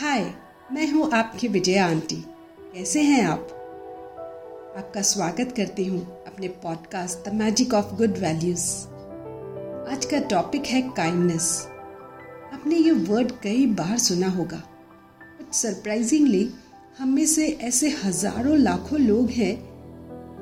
[0.00, 0.24] हाय,
[0.72, 2.16] मैं हूँ आपकी विजया आंटी।
[2.74, 3.46] कैसे हैं आप?
[4.78, 8.66] आपका स्वागत करती हूँ अपने podcast the magic of good values
[9.90, 11.48] आज का टॉपिक है काइंडनेस
[12.52, 14.62] आपने ये वर्ड कई बार सुना होगा।
[15.20, 16.50] बट सरप्राइजिंगली
[16.98, 19.54] हम में से ऐसे हज़ारों लाखों लोग हैं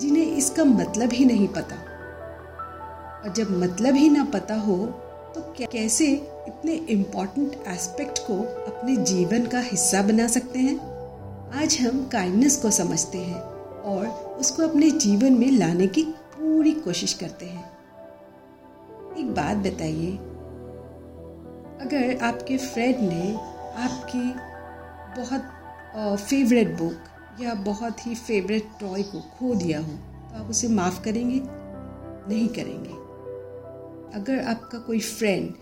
[0.01, 1.77] जिन्हें इसका मतलब ही नहीं पता।
[3.23, 4.77] और जब मतलब ही ना पता हो
[5.35, 6.15] तो कैसे
[6.65, 8.35] इतने इम्पोर्टेंट एस्पेक्ट को
[8.67, 10.77] अपने जीवन का हिस्सा बना सकते हैं।
[11.55, 13.41] आज हम काइंडनेस को समझते हैं
[13.85, 14.07] और
[14.41, 16.03] उसको अपने जीवन में लाने की
[16.35, 17.65] पूरी कोशिश करते हैं।
[19.19, 20.13] एक बात बताइए,
[21.81, 23.35] अगर आपके फ्रेंड ने
[23.85, 24.25] आपकी
[25.21, 29.93] बहुत फेवरेट बुक या बहुत ही फेवरेट टॉय को खो दिया हो
[30.31, 31.41] तो आप उसे माफ़ करेंगे?
[31.45, 33.03] नहीं करेंगे।
[34.15, 35.53] अगर आपका कोई फ्रेंड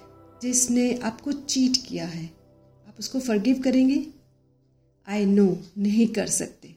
[0.42, 2.27] जिसने आपको चीट किया है,
[2.88, 4.06] आप उसको फर्गिव करेंगे?
[5.09, 6.74] आई नो नहीं कर सकते।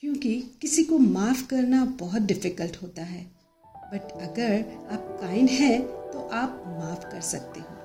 [0.00, 3.24] क्योंकि किसी को माफ़ करना बहुत डिफ़िकल्ट होता है।
[3.66, 7.76] बट अगर आप काइंड हैं तो आप माफ़ कर सकते हो।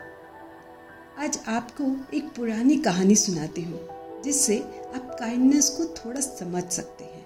[1.24, 3.88] आज आपको एक पुरानी कहानी सुनाती हूँ,
[4.22, 4.60] जिससे
[4.96, 7.26] आप काइंडनेस को थोड़ा समझ सकते हैं।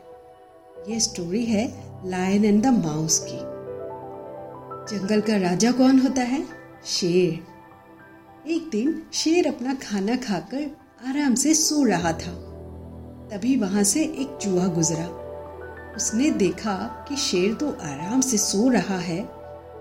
[0.89, 3.39] ये स्टोरी है लायन एंड द माउस की।
[4.97, 6.47] जंगल का राजा कौन होता है?
[6.85, 7.56] शेर।
[8.47, 10.69] एक दिन शेर अपना खाना खाकर
[11.09, 12.31] आराम से सो रहा था।
[13.31, 15.07] तभी वहाँ से एक चूहा गुजरा।
[15.97, 16.75] उसने देखा
[17.09, 19.19] कि शेर तो आराम से सो रहा है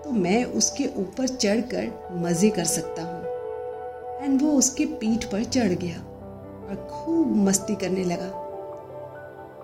[0.03, 5.73] तो मैं उसके ऊपर चढ़कर मज़े कर सकता हूँ। एंड वो उसके पीठ पर चढ़
[5.75, 8.31] गया और खूब मस्ती करने लगा।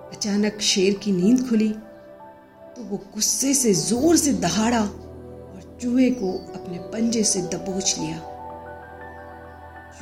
[0.09, 6.37] अचानक शेर की नींद खुली तो वो गुस्से से ज़ोर से दहाड़ा और चूहे को
[6.53, 8.29] अपने पंजे से दबोच लिया।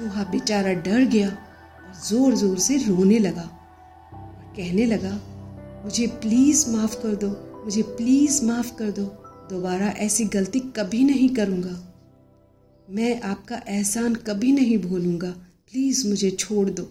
[0.01, 5.11] चूहा बेचारा डर गया और ज़ोर ज़ोर से रोने लगा और कहने लगा,
[5.83, 7.29] मुझे प्लीज़ माफ़ कर दो,
[7.65, 9.03] मुझे प्लीज़ माफ़ कर दो,
[9.49, 11.77] दोबारा ऐसी गलती कभी नहीं करूँगा।
[12.87, 16.89] मैं आपका एहसान कभी नहीं भूलूँगा प्लीज़ मुझे छोड़ दो।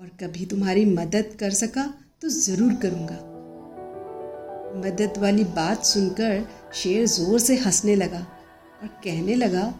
[0.00, 1.90] और कभी तुम्हारी मदद कर सका
[2.22, 3.20] तो ज़रूर करूँगा।
[4.80, 8.26] मदद वाली बात सुनकर शेर ज़ोर से हंसने लगा
[8.82, 9.72] और कहने लगा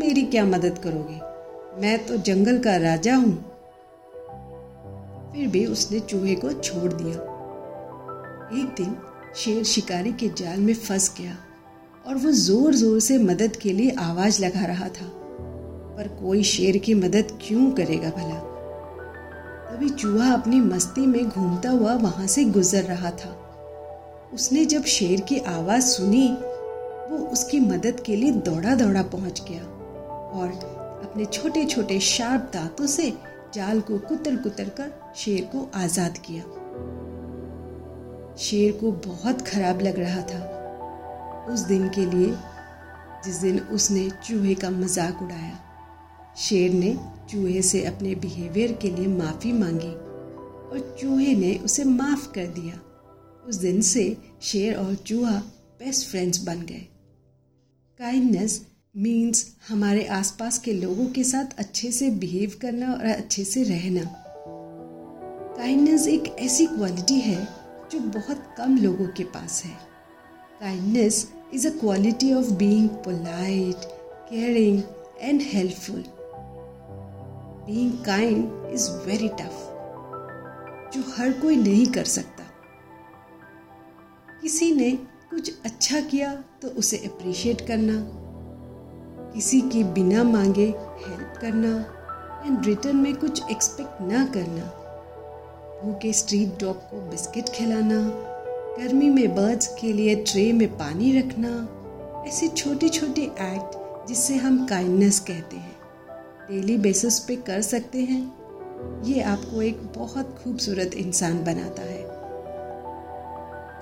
[0.00, 1.14] मेरी क्या मदद करोगे?
[1.80, 3.32] मैं तो जंगल का राजा हूँ।
[5.32, 7.16] फिर भी उसने चूहे को छोड़ दिया।
[8.62, 8.96] एक दिन
[9.36, 11.36] शेर शिकारी के जाल में फंस गया
[12.06, 15.06] और वो ज़ोर ज़ोर से मदद के लिए आवाज़ लगा रहा था।
[15.96, 18.38] पर कोई शेर की मदद क्यों करेगा भला?
[19.70, 23.36] तभी चूहा अपनी मस्ती में घूमता हुआ वहाँ से गुजर रहा था।
[24.34, 26.28] उसने जब शेर की आवाज़ सुनी,
[27.10, 29.76] वो उसकी मदद के लिए दौड़ा दौड़ा पहुँच गया।
[30.32, 30.48] और
[31.04, 33.12] अपने छोटे छोटे शार्प दांतों से
[33.54, 36.42] जाल को कुतर कुतर कर शेर को आज़ाद किया।
[38.36, 42.34] शेर को बहुत खराब लग रहा था। उस दिन के लिए,
[43.24, 45.58] जिस दिन उसने चूहे का मज़ाक उड़ाया,
[46.36, 46.96] शेर ने
[47.30, 49.92] चूहे से अपने बिहेवियर के लिए माफ़ी मांगी
[50.70, 52.80] और चूहे ने उसे माफ़ कर दिया।
[53.48, 55.38] उस दिन से शेर और चूहा
[55.78, 56.86] बेस्ट फ्रेंड्स बन गए।
[58.00, 58.66] काइंडनेस
[58.96, 64.02] मीन्स हमारे आसपास के लोगों के साथ अच्छे से बिहेव करना और अच्छे से रहना।
[65.56, 67.48] काइंडनेस एक ऐसी क्वालिटी है
[67.92, 69.70] जो बहुत कम लोगों के पास है।
[70.60, 73.76] Kindness is a quality of being polite
[74.30, 74.82] caring
[75.20, 76.04] and helpful
[77.66, 79.66] being kind is very tough
[80.94, 82.44] जो हर कोई नहीं कर सकता।
[84.42, 84.90] किसी ने
[85.30, 88.26] कुछ अच्छा किया तो उसे अप्रिशिएट करना।
[89.34, 90.66] किसी के बिना मांगे
[91.06, 91.96] हेल्प करना
[92.46, 94.76] एंड रिटर्न में कुछ एक्सपेक्ट ना करना।
[95.84, 98.00] भूखे स्ट्रीट डॉग को बिस्किट खिलाना,
[98.78, 101.68] गर्मी में बर्ड्स के लिए ट्रे में पानी रखना,
[102.26, 105.76] ऐसे छोटे छोटे एक्ट जिससे हम काइंडनेस कहते हैं।
[106.50, 108.40] डेली बेसिस पे कर सकते हैं।
[109.04, 112.04] ये आपको एक बहुत खूबसूरत इंसान बनाता है।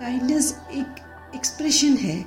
[0.01, 0.95] काइंडनेस एक
[1.35, 2.25] एक्सप्रेशन है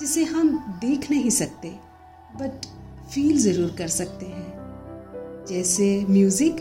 [0.00, 1.93] जिसे हम देख नहीं सकते।
[2.36, 2.66] बट
[3.12, 6.60] फील ज़रूर कर सकते हैं। जैसे म्यूज़िक,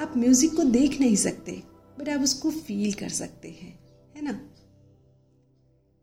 [0.00, 1.52] आप म्यूज़िक को देख नहीं सकते,
[1.98, 3.78] बट आप उसको फील कर सकते हैं,
[4.16, 4.32] है ना?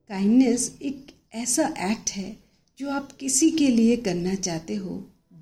[0.09, 2.37] काइंडनेस एक ऐसा एक्ट है
[2.79, 4.95] जो आप किसी के लिए करना चाहते हो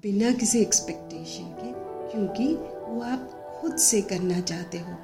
[0.04, 1.72] बिना किसी एक्सपेक्टेशन के,
[2.12, 2.48] क्योंकि
[2.88, 3.30] वो आप
[3.62, 4.98] खुद से करना चाहते हो।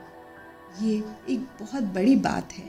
[0.82, 0.96] ये
[1.30, 2.66] एक बहुत बड़ी बात है।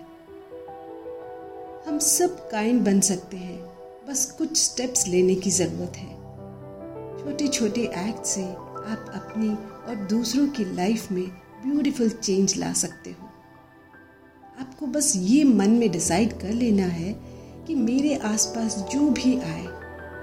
[1.86, 3.77] हम सब काइंड बन सकते हैं।
[4.08, 6.12] बस कुछ स्टेप्स लेने की ज़रूरत है।
[7.18, 9.48] छोटे छोटे एक्ट से आप अपनी
[9.88, 11.24] और दूसरों की लाइफ में
[11.64, 13.26] ब्यूटीफुल चेंज ला सकते हो।
[14.60, 17.12] आपको बस ये मन में डिसाइड कर लेना है
[17.66, 19.66] कि मेरे आसपास जो भी आए,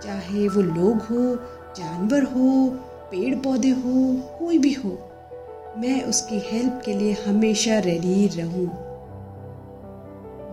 [0.04, 1.36] चाहे वो लोग हो,
[1.78, 2.68] जानवर हो
[3.12, 4.98] पेड़ पौधे हो, कोई भी हो,
[5.78, 8.68] मैं उसकी हेल्प के लिए हमेशा रेडी रहूँ।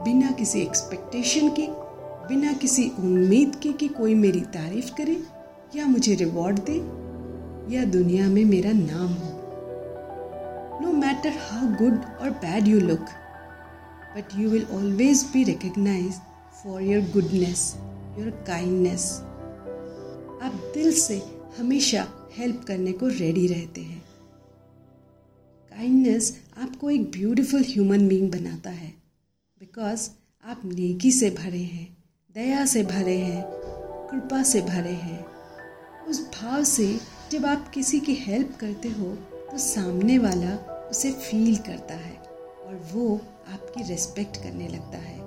[0.04, 1.66] बिना किसी एक्सपेक्टेशन के
[2.28, 5.22] बिना किसी उम्मीद के कि कोई मेरी तारीफ़ करे
[5.76, 6.76] या मुझे रिवॉर्ड दे
[7.74, 9.30] या दुनिया में मेरा नाम हो।
[10.82, 13.06] नो मैटर हाउ गुड और bad you look
[14.16, 16.20] but you will always be recognise
[16.62, 17.74] for your goodness
[18.18, 19.10] your kindness
[20.42, 21.20] आप दिल से
[21.58, 24.02] हमेशा हेल्प करने को रेडी रहते हैं।
[25.72, 28.92] काइंडनेस आपको एक ब्यूटीफुल ह्यूमन बीइंग बनाता है
[29.60, 30.08] बिकॉज़
[30.44, 32.01] आप नेकी से भरे हैं।
[32.34, 33.42] दया से भरे हैं,
[34.10, 35.24] कृपा से भरे हैं।
[36.08, 36.86] उस भाव से
[37.32, 39.08] जब आप किसी की हेल्प करते हो
[39.50, 40.54] तो सामने वाला
[40.90, 42.14] उसे फील करता है
[42.66, 43.16] और वो
[43.52, 45.18] आपकी रिस्पेक्ट करने लगता है।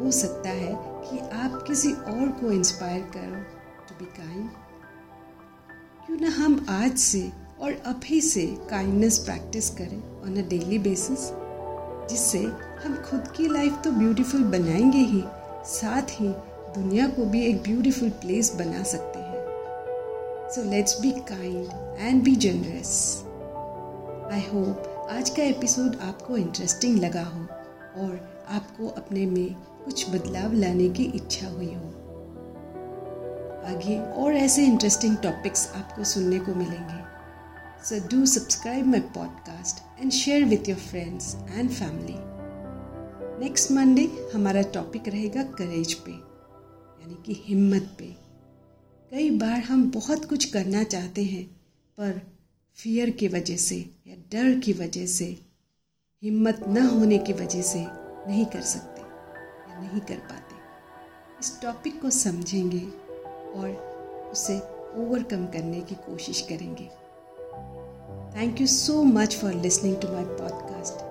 [0.00, 3.42] हो सकता है कि आप किसी और को इंस्पायर करो
[3.88, 4.48] टू बी काइंड
[6.06, 11.28] क्यों ना हम आज से और अभी से काइंडनेस प्रैक्टिस करें ऑन अ डेली बेसिस
[12.10, 12.44] जिससे
[12.84, 15.22] हम खुद की लाइफ तो ब्यूटीफुल बनाएँगे ही।
[15.64, 16.28] साथ ही
[16.74, 19.44] दुनिया को भी एक ब्यूटीफुल प्लेस बना सकते हैं।
[20.50, 23.24] So let's be kind and be generous
[24.32, 27.40] I hope आज का एपिसोड आपको इंटरेस्टिंग लगा हो
[28.02, 29.54] और आपको अपने में
[29.84, 31.88] कुछ बदलाव लाने की इच्छा हुई हो।
[33.66, 37.00] आगे और ऐसे इंटरेस्टिंग टॉपिक्स आपको सुनने को मिलेंगे।
[37.84, 42.39] So do subscribe my podcast and share with your friends and family
[43.40, 48.04] next Monday हमारा टॉपिक रहेगा करेज पे, यानी कि हिम्मत पे।
[49.10, 51.44] कई बार हम बहुत कुछ करना चाहते हैं,
[51.98, 52.20] पर
[52.74, 53.76] फियर की वजह से
[54.06, 55.24] या डर की वजह से,
[56.22, 57.86] हिम्मत न होने की वजह से
[58.28, 59.00] नहीं कर सकते,
[59.70, 60.54] या नहीं कर पाते।
[61.40, 62.86] इस टॉपिक को समझेंगे
[63.52, 63.70] और
[64.32, 64.58] उसे
[64.96, 66.90] ओवरकम करने की कोशिश करेंगे।
[68.40, 71.09] Thank you so much for listening to my podcast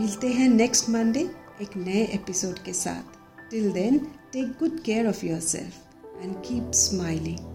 [0.00, 1.20] मिलते हैं नेक्स्ट मंडे
[1.62, 3.02] एक नए एपिसोड के साथ.
[3.50, 3.98] Till then
[4.32, 7.49] take good care of yourself and keep smiling